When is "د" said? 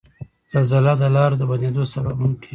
1.01-1.03, 1.39-1.43